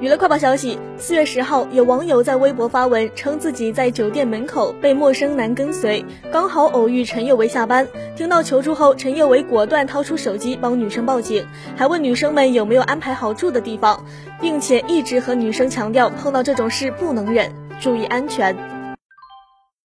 [0.00, 7.86] 娱乐快报消息四月十号有网友在微博发文称自己在酒店门口被陌生男跟随刚好偶遇陈宥维下班。
[8.16, 11.46] 听到求助后陈宥维果断掏出手机帮女生报警
[11.76, 14.04] 还问女生们有没有安排好住的地方
[14.40, 18.73] 并且一直和女生强调碰到这种事不能忍注意安全。